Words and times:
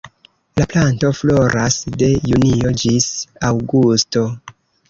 La 0.59 0.65
planto 0.71 1.11
floras 1.17 1.77
de 2.03 2.09
junio 2.31 2.75
ĝis 2.85 3.11
aŭgusto. 3.51 4.29